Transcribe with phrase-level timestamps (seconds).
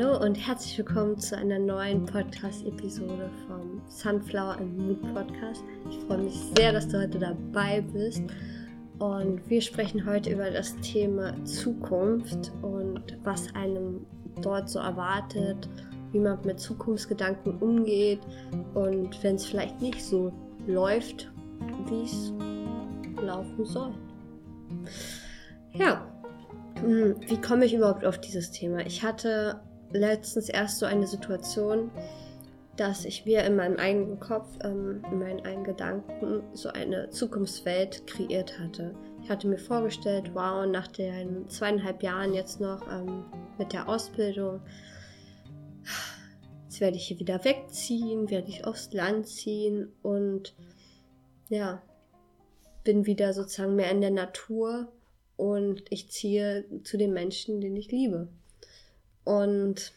[0.00, 5.62] Hallo und herzlich willkommen zu einer neuen Podcast-Episode vom Sunflower and Mood Podcast.
[5.90, 8.22] Ich freue mich sehr, dass du heute dabei bist.
[8.98, 14.06] Und wir sprechen heute über das Thema Zukunft und was einem
[14.40, 15.68] dort so erwartet,
[16.12, 18.20] wie man mit Zukunftsgedanken umgeht
[18.72, 20.32] und wenn es vielleicht nicht so
[20.66, 21.30] läuft,
[21.90, 22.32] wie es
[23.22, 23.92] laufen soll.
[25.74, 26.06] Ja,
[26.80, 28.78] hm, wie komme ich überhaupt auf dieses Thema?
[28.86, 29.60] Ich hatte
[29.92, 31.90] letztens erst so eine Situation,
[32.76, 38.06] dass ich mir in meinem eigenen Kopf, ähm, in meinen eigenen Gedanken so eine Zukunftswelt
[38.06, 38.94] kreiert hatte.
[39.22, 43.24] Ich hatte mir vorgestellt, wow, nach den zweieinhalb Jahren jetzt noch ähm,
[43.58, 44.60] mit der Ausbildung,
[46.64, 50.54] jetzt werde ich hier wieder wegziehen, werde ich aufs Land ziehen und
[51.48, 51.82] ja,
[52.84, 54.90] bin wieder sozusagen mehr in der Natur
[55.36, 58.28] und ich ziehe zu den Menschen, den ich liebe.
[59.30, 59.92] Und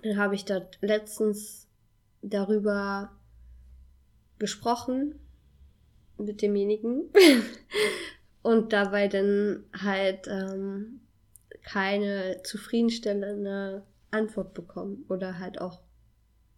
[0.00, 1.66] dann habe ich dort letztens
[2.22, 3.10] darüber
[4.38, 5.18] gesprochen
[6.18, 7.10] mit demjenigen
[8.42, 11.00] und dabei dann halt ähm,
[11.62, 15.80] keine zufriedenstellende Antwort bekommen oder halt auch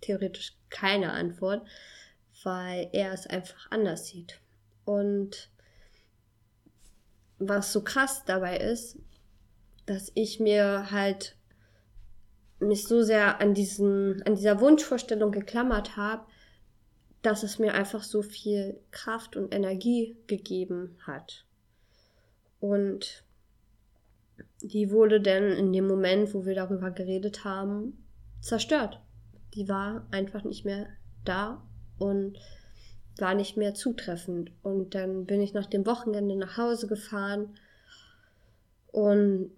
[0.03, 1.67] theoretisch keine Antwort,
[2.43, 4.39] weil er es einfach anders sieht.
[4.85, 5.49] Und
[7.39, 8.99] was so krass dabei ist,
[9.87, 11.37] dass ich mir halt
[12.61, 16.25] mich so sehr an diesen, an dieser Wunschvorstellung geklammert habe,
[17.23, 21.45] dass es mir einfach so viel Kraft und Energie gegeben hat.
[22.61, 23.25] Und
[24.63, 28.05] die wurde dann in dem Moment, wo wir darüber geredet haben,
[28.41, 29.01] zerstört.
[29.55, 30.87] Die war einfach nicht mehr
[31.25, 31.63] da
[31.99, 32.39] und
[33.19, 34.53] war nicht mehr zutreffend.
[34.63, 37.55] Und dann bin ich nach dem Wochenende nach Hause gefahren
[38.93, 39.51] und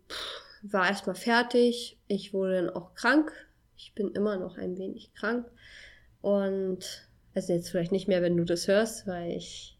[0.62, 1.98] war erstmal fertig.
[2.08, 3.32] Ich wurde dann auch krank.
[3.76, 5.50] Ich bin immer noch ein wenig krank.
[6.20, 9.78] Und also jetzt vielleicht nicht mehr, wenn du das hörst, weil ich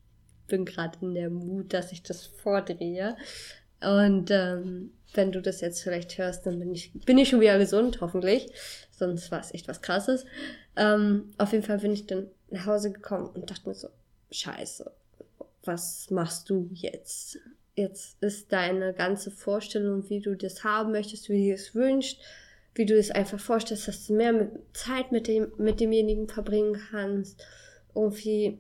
[0.49, 3.17] bin gerade in der Mut, dass ich das vordrehe.
[3.81, 7.59] Und ähm, wenn du das jetzt vielleicht hörst, dann bin ich, bin ich schon wieder
[7.59, 8.49] gesund, hoffentlich.
[8.91, 10.25] Sonst war es echt was krasses.
[10.77, 13.89] Ähm, auf jeden Fall bin ich dann nach Hause gekommen und dachte mir so,
[14.31, 14.91] scheiße,
[15.65, 17.39] was machst du jetzt?
[17.75, 22.21] Jetzt ist deine ganze Vorstellung, wie du das haben möchtest, wie du es wünschst,
[22.75, 27.43] wie du es einfach vorstellst, dass du mehr Zeit mit dem, mit demjenigen verbringen kannst,
[27.95, 28.59] irgendwie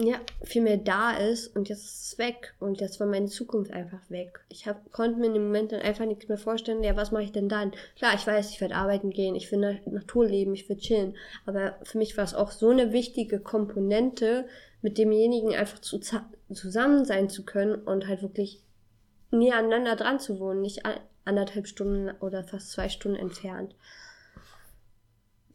[0.00, 3.72] ja, viel mehr da ist und jetzt ist es weg und jetzt war meine Zukunft
[3.72, 4.40] einfach weg.
[4.48, 7.24] Ich hab, konnte mir in dem Moment dann einfach nichts mehr vorstellen, ja, was mache
[7.24, 7.72] ich denn dann?
[7.96, 11.16] Klar, ich weiß, ich werde arbeiten gehen, ich will Natur leben, ich will chillen,
[11.46, 14.46] aber für mich war es auch so eine wichtige Komponente,
[14.82, 16.00] mit demjenigen einfach zu,
[16.52, 18.62] zusammen sein zu können und halt wirklich
[19.32, 20.82] näher aneinander dran zu wohnen, nicht
[21.24, 23.74] anderthalb Stunden oder fast zwei Stunden entfernt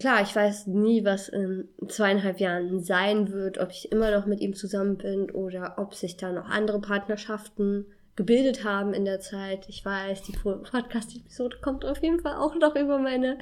[0.03, 4.41] klar, ich weiß nie, was in zweieinhalb Jahren sein wird, ob ich immer noch mit
[4.41, 7.85] ihm zusammen bin oder ob sich da noch andere Partnerschaften
[8.17, 9.69] gebildet haben in der Zeit.
[9.69, 13.37] Ich weiß, die Podcast-Episode kommt auf jeden Fall auch noch über meine,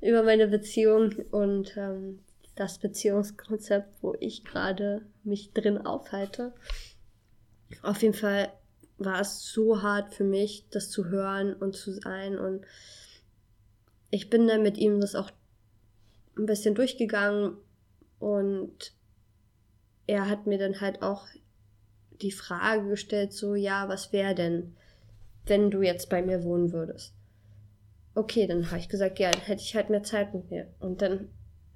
[0.00, 2.18] über meine Beziehung und ähm,
[2.56, 6.54] das Beziehungskonzept, wo ich gerade mich drin aufhalte.
[7.82, 8.48] Auf jeden Fall
[8.98, 12.64] war es so hart für mich, das zu hören und zu sein und
[14.10, 15.30] ich bin dann mit ihm das auch
[16.38, 17.56] ein bisschen durchgegangen
[18.18, 18.92] und
[20.06, 21.26] er hat mir dann halt auch
[22.22, 24.76] die Frage gestellt, so, ja, was wäre denn,
[25.46, 27.14] wenn du jetzt bei mir wohnen würdest?
[28.14, 30.68] Okay, dann habe ich gesagt, ja, dann hätte ich halt mehr Zeit mit mir.
[30.78, 31.28] Und dann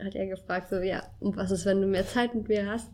[0.02, 2.90] hat er gefragt, so, ja, und was ist, wenn du mehr Zeit mit mir hast?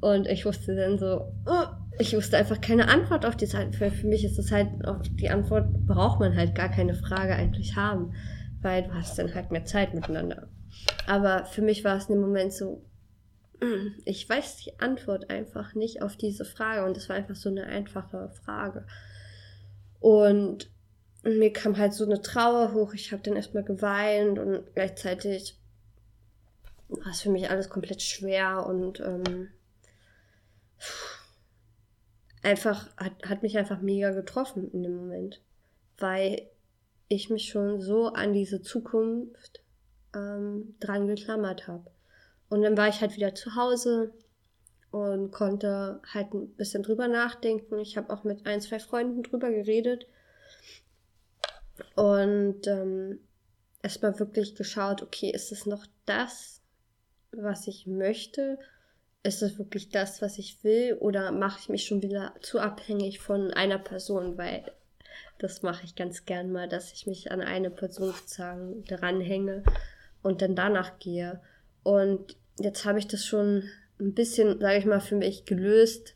[0.00, 1.66] Und ich wusste dann so, oh,
[1.98, 3.76] ich wusste einfach keine Antwort auf die Zeit.
[3.76, 7.34] Für, für mich ist es halt, auf die Antwort braucht man halt gar keine Frage
[7.34, 8.14] eigentlich haben
[8.62, 10.48] weil du hast dann halt mehr Zeit miteinander.
[11.06, 12.84] Aber für mich war es in dem Moment so,
[14.04, 17.66] ich weiß die Antwort einfach nicht auf diese Frage und es war einfach so eine
[17.66, 18.86] einfache Frage.
[20.00, 20.70] Und
[21.22, 25.58] mir kam halt so eine Trauer hoch, ich habe dann erstmal geweint und gleichzeitig
[26.88, 29.48] war es für mich alles komplett schwer und ähm,
[32.42, 35.40] einfach hat, hat mich einfach mega getroffen in dem Moment,
[35.98, 36.50] weil
[37.14, 39.62] ich mich schon so an diese Zukunft
[40.14, 41.90] ähm, dran geklammert habe.
[42.48, 44.12] Und dann war ich halt wieder zu Hause
[44.90, 47.78] und konnte halt ein bisschen drüber nachdenken.
[47.78, 50.06] Ich habe auch mit ein, zwei Freunden drüber geredet
[51.96, 53.20] und ähm,
[53.82, 56.60] erstmal wirklich geschaut, okay, ist es noch das,
[57.32, 58.58] was ich möchte?
[59.22, 60.94] Ist es wirklich das, was ich will?
[61.00, 64.36] Oder mache ich mich schon wieder zu abhängig von einer Person?
[64.36, 64.72] Weil
[65.38, 69.62] Das mache ich ganz gern mal, dass ich mich an eine Person sozusagen dranhänge
[70.22, 71.40] und dann danach gehe.
[71.82, 73.64] Und jetzt habe ich das schon
[74.00, 76.14] ein bisschen, sage ich mal, für mich gelöst.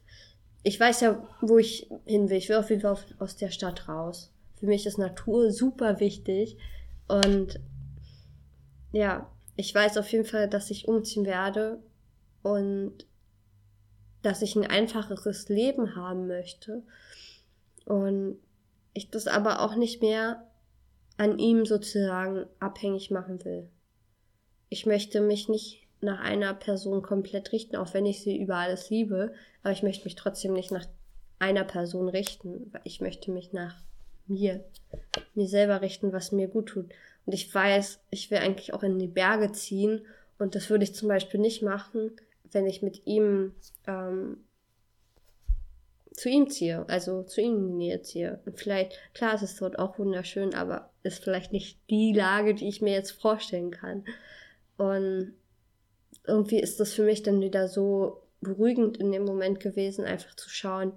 [0.62, 2.38] Ich weiß ja, wo ich hin will.
[2.38, 4.32] Ich will auf jeden Fall aus der Stadt raus.
[4.58, 6.56] Für mich ist Natur super wichtig.
[7.09, 7.61] Und
[8.93, 11.79] ja, ich weiß auf jeden Fall, dass ich umziehen werde
[12.43, 13.06] und
[14.23, 16.82] dass ich ein einfacheres Leben haben möchte.
[17.85, 18.38] Und
[18.96, 20.46] ich das aber auch nicht mehr
[21.16, 23.69] an ihm sozusagen abhängig machen will.
[24.69, 28.90] Ich möchte mich nicht nach einer Person komplett richten, auch wenn ich sie über alles
[28.90, 29.32] liebe,
[29.62, 30.87] aber ich möchte mich trotzdem nicht nach
[31.38, 33.82] einer Person richten, ich möchte mich nach
[34.26, 34.64] mir,
[35.34, 36.90] mir selber richten, was mir gut tut.
[37.26, 40.04] Und ich weiß, ich will eigentlich auch in die Berge ziehen
[40.38, 42.12] und das würde ich zum Beispiel nicht machen,
[42.52, 43.54] wenn ich mit ihm
[43.87, 44.38] ähm,
[46.16, 48.40] zu ihm ziehe, also zu ihm in die Nähe ziehe.
[48.46, 52.68] Und vielleicht, klar, es ist dort auch wunderschön, aber ist vielleicht nicht die Lage, die
[52.68, 54.04] ich mir jetzt vorstellen kann.
[54.78, 55.34] Und
[56.26, 60.48] irgendwie ist das für mich dann wieder so beruhigend in dem Moment gewesen, einfach zu
[60.48, 60.92] schauen,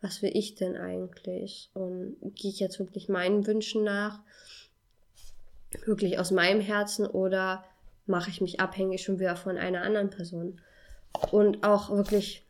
[0.00, 1.70] was will ich denn eigentlich?
[1.74, 4.20] Und gehe ich jetzt wirklich meinen Wünschen nach?
[5.84, 7.64] Wirklich aus meinem Herzen oder
[8.06, 10.60] mache ich mich abhängig schon wieder von einer anderen Person?
[11.30, 12.46] Und auch wirklich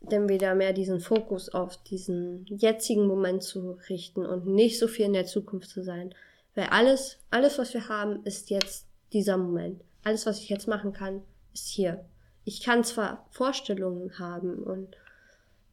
[0.00, 5.06] dann wieder mehr diesen Fokus auf diesen jetzigen Moment zu richten und nicht so viel
[5.06, 6.14] in der Zukunft zu sein.
[6.54, 9.82] Weil alles, alles, was wir haben, ist jetzt dieser Moment.
[10.02, 12.04] Alles, was ich jetzt machen kann, ist hier.
[12.44, 14.96] Ich kann zwar Vorstellungen haben und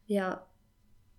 [0.06, 0.45] ja,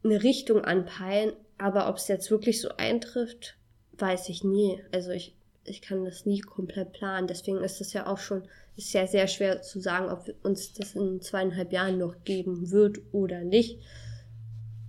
[0.05, 3.57] eine Richtung anpeilen, aber ob es jetzt wirklich so eintrifft,
[3.93, 4.83] weiß ich nie.
[4.93, 5.35] Also ich,
[5.69, 7.27] ich kann das nie komplett planen.
[7.27, 8.43] Deswegen ist es ja auch schon
[8.79, 13.43] ist sehr schwer zu sagen, ob uns das in zweieinhalb Jahren noch geben wird oder
[13.43, 13.81] nicht.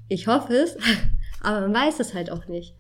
[0.08, 0.78] Ich hoffe es,
[1.42, 2.76] aber man weiß es halt auch nicht.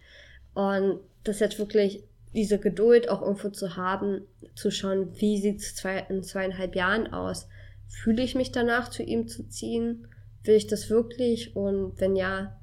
[0.53, 2.03] Und das jetzt wirklich
[2.33, 4.21] diese Geduld auch irgendwo zu haben,
[4.53, 7.47] zu schauen, wie sieht es zwei, in zweieinhalb Jahren aus?
[7.87, 10.07] Fühle ich mich danach, zu ihm zu ziehen?
[10.43, 11.55] Will ich das wirklich?
[11.55, 12.58] Und wenn ja,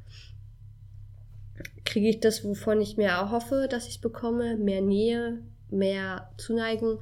[1.96, 4.58] kriege ich das, wovon ich mir erhoffe, dass ich es bekomme?
[4.58, 5.38] Mehr Nähe,
[5.70, 7.00] mehr Zuneigung?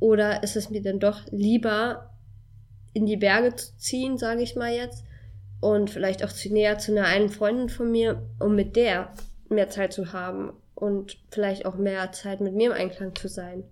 [0.00, 2.10] Oder ist es mir dann doch lieber,
[2.92, 5.04] in die Berge zu ziehen, sage ich mal jetzt,
[5.60, 9.12] und vielleicht auch zu näher zu einer einen Freundin von mir, um mit der
[9.48, 13.62] mehr Zeit zu haben und vielleicht auch mehr Zeit mit mir im Einklang zu sein.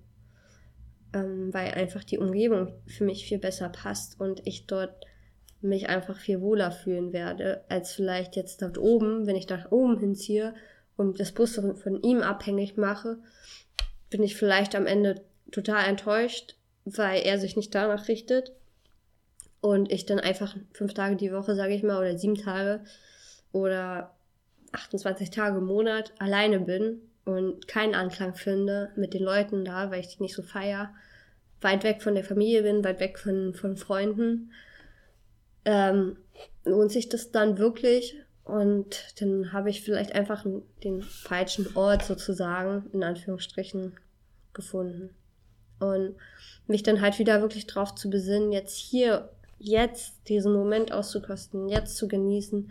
[1.12, 5.04] Ähm, weil einfach die Umgebung für mich viel besser passt und ich dort
[5.60, 9.98] mich einfach viel wohler fühlen werde, als vielleicht jetzt dort oben, wenn ich nach oben
[9.98, 10.54] hinziehe
[10.96, 13.18] und das Bus von ihm abhängig mache,
[14.08, 18.52] bin ich vielleicht am Ende total enttäuscht, weil er sich nicht danach richtet
[19.60, 22.82] und ich dann einfach fünf Tage die Woche, sage ich mal, oder sieben Tage
[23.52, 24.14] oder
[24.72, 30.00] 28 Tage im Monat alleine bin und keinen Anklang finde mit den Leuten da, weil
[30.00, 30.94] ich die nicht so feier,
[31.60, 34.52] weit weg von der Familie bin, weit weg von, von Freunden,
[35.64, 36.16] ähm,
[36.64, 38.16] lohnt sich das dann wirklich?
[38.44, 40.44] Und dann habe ich vielleicht einfach
[40.82, 43.96] den falschen Ort sozusagen, in Anführungsstrichen,
[44.52, 45.10] gefunden.
[45.78, 46.16] Und
[46.66, 51.96] mich dann halt wieder wirklich drauf zu besinnen, jetzt hier, jetzt diesen Moment auszukosten, jetzt
[51.96, 52.70] zu genießen,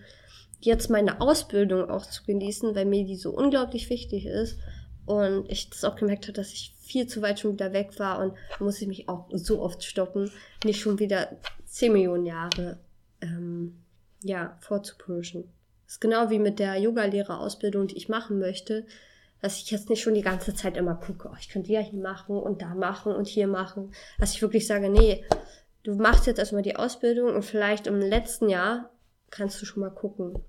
[0.60, 4.58] jetzt meine Ausbildung auch zu genießen, weil mir die so unglaublich wichtig ist.
[5.06, 8.20] Und ich das auch gemerkt habe, dass ich viel zu weit schon wieder weg war
[8.20, 10.30] und muss ich mich auch so oft stoppen,
[10.64, 12.78] nicht schon wieder 10 Millionen Jahre
[14.22, 15.52] ja, vorzupushen.
[15.86, 18.86] Das ist genau wie mit der Yogalehrerausbildung, die ich machen möchte
[19.42, 22.00] dass ich jetzt nicht schon die ganze Zeit immer gucke, oh, ich könnte ja hier
[22.00, 23.94] machen und da machen und hier machen.
[24.20, 25.26] Dass ich wirklich sage, nee,
[25.84, 28.92] du machst jetzt erstmal die Ausbildung und vielleicht im letzten Jahr
[29.30, 30.44] kannst du schon mal gucken.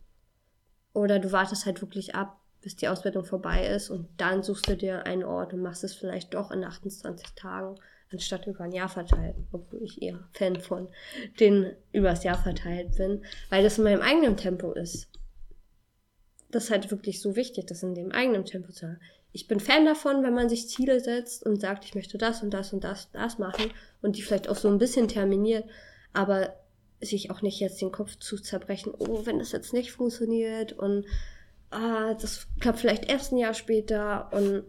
[0.93, 4.77] Oder du wartest halt wirklich ab, bis die Ausbildung vorbei ist und dann suchst du
[4.77, 7.77] dir einen Ort und machst es vielleicht doch in 28 Tagen,
[8.13, 10.89] anstatt über ein Jahr verteilt, obwohl ich eher Fan von
[11.39, 15.11] den übers Jahr verteilt bin, weil das in meinem eigenen Tempo ist
[16.51, 19.01] das ist halt wirklich so wichtig, das in dem eigenen Tempo zu haben.
[19.33, 22.51] Ich bin Fan davon, wenn man sich Ziele setzt und sagt, ich möchte das und
[22.51, 23.71] das und das, das machen
[24.03, 25.65] und die vielleicht auch so ein bisschen terminiert,
[26.13, 26.55] aber
[27.01, 31.07] sich auch nicht jetzt den Kopf zu zerbrechen, oh, wenn das jetzt nicht funktioniert und
[31.71, 34.65] ah, das klappt vielleicht erst ein Jahr später und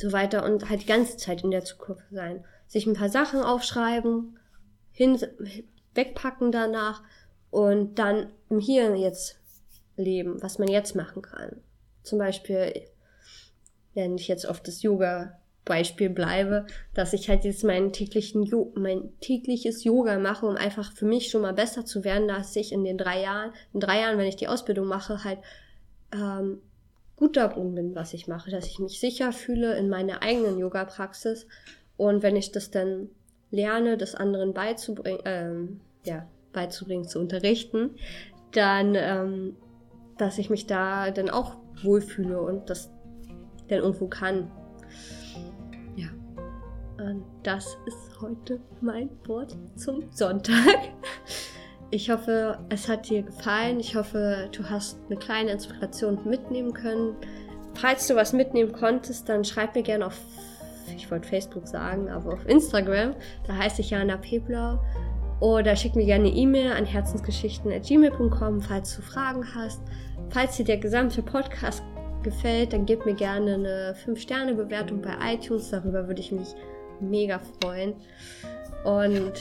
[0.00, 2.44] so weiter und halt die ganze Zeit in der Zukunft sein.
[2.66, 4.38] Sich ein paar Sachen aufschreiben,
[4.92, 5.18] hin,
[5.94, 7.02] wegpacken danach
[7.50, 9.38] und dann im Hier und Jetzt
[9.96, 11.56] leben, was man jetzt machen kann.
[12.02, 12.72] Zum Beispiel,
[13.94, 19.12] wenn ich jetzt auf das Yoga-Beispiel bleibe, dass ich halt jetzt meinen täglichen jo mein
[19.20, 22.84] tägliches Yoga mache, um einfach für mich schon mal besser zu werden, dass ich in
[22.84, 25.40] den drei Jahren, in drei Jahren, wenn ich die Ausbildung mache, halt
[26.12, 26.62] ähm,
[27.20, 31.46] gut darin bin, was ich mache, dass ich mich sicher fühle in meiner eigenen Yoga-Praxis
[31.98, 33.10] und wenn ich das dann
[33.50, 37.90] lerne, das anderen beizubringen, ähm, ja, beizubringen, zu unterrichten,
[38.52, 39.56] dann, ähm,
[40.16, 42.90] dass ich mich da dann auch wohlfühle und das
[43.68, 44.50] dann irgendwo kann.
[45.96, 46.08] Ja.
[47.04, 50.56] Und das ist heute mein Wort zum Sonntag.
[51.92, 53.80] Ich hoffe, es hat dir gefallen.
[53.80, 57.16] Ich hoffe, du hast eine kleine Inspiration mitnehmen können.
[57.74, 60.18] Falls du was mitnehmen konntest, dann schreib mir gerne auf,
[60.94, 63.14] ich wollte Facebook sagen, aber auf Instagram.
[63.46, 64.78] Da heiße ich Jana Peblau.
[65.40, 69.80] Oder schick mir gerne eine E-Mail an herzensgeschichten.gmail.com, falls du Fragen hast.
[70.28, 71.82] Falls dir der gesamte Podcast
[72.22, 75.70] gefällt, dann gib mir gerne eine 5-Sterne-Bewertung bei iTunes.
[75.70, 76.48] Darüber würde ich mich
[77.00, 77.94] mega freuen.
[78.84, 79.32] Und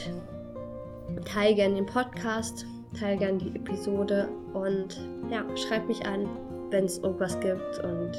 [1.25, 2.65] teile gerne den Podcast,
[2.97, 4.99] teile gerne die Episode und
[5.29, 6.27] ja, schreib mich an,
[6.69, 8.11] wenn es irgendwas gibt und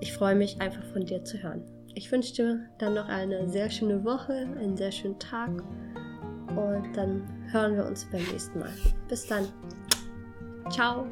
[0.00, 1.62] ich freue mich einfach von dir zu hören.
[1.94, 5.50] Ich wünsche dir dann noch eine sehr schöne Woche, einen sehr schönen Tag
[6.56, 8.72] und dann hören wir uns beim nächsten Mal.
[9.08, 9.46] Bis dann.
[10.70, 11.06] Ciao.